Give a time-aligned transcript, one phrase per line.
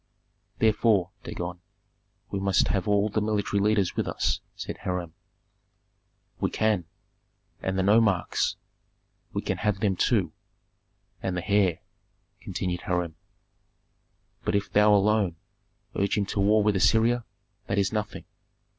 [0.57, 1.61] "Therefore, Dagon,
[2.31, 5.13] we must have all the military leaders with us," said Hiram.
[6.39, 6.85] "We can."
[7.61, 8.55] "And the nomarchs."
[9.31, 10.31] "We can have them too."
[11.21, 11.81] "And the heir,"
[12.39, 13.15] continued Hiram.
[14.43, 15.35] "But if thou alone
[15.95, 17.23] urge him to war with Assyria,
[17.67, 18.25] that is nothing.